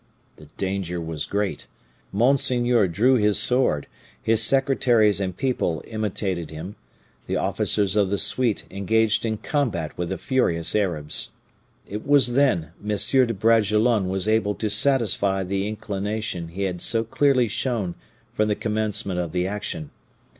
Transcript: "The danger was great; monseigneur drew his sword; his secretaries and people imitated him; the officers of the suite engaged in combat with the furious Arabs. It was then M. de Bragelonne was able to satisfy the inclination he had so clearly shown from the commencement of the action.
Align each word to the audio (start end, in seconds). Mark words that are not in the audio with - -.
"The 0.37 0.47
danger 0.57 0.99
was 0.99 1.27
great; 1.27 1.67
monseigneur 2.11 2.87
drew 2.87 3.17
his 3.17 3.37
sword; 3.37 3.85
his 4.19 4.41
secretaries 4.41 5.19
and 5.19 5.37
people 5.37 5.83
imitated 5.85 6.49
him; 6.49 6.75
the 7.27 7.35
officers 7.35 7.95
of 7.95 8.09
the 8.09 8.17
suite 8.17 8.63
engaged 8.71 9.27
in 9.27 9.37
combat 9.37 9.95
with 9.99 10.09
the 10.09 10.17
furious 10.17 10.75
Arabs. 10.75 11.29
It 11.87 12.03
was 12.03 12.33
then 12.33 12.71
M. 12.83 12.97
de 12.97 13.33
Bragelonne 13.35 14.07
was 14.09 14.27
able 14.27 14.55
to 14.55 14.71
satisfy 14.71 15.43
the 15.43 15.67
inclination 15.67 16.47
he 16.47 16.63
had 16.63 16.81
so 16.81 17.03
clearly 17.03 17.47
shown 17.47 17.93
from 18.33 18.47
the 18.47 18.55
commencement 18.55 19.19
of 19.19 19.33
the 19.33 19.45
action. 19.45 19.91